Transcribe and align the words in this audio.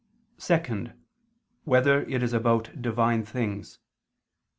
(2) 0.39 0.93
Whether 1.63 2.01
it 2.05 2.23
is 2.23 2.33
about 2.33 2.81
Divine 2.81 3.23
things? 3.23 3.77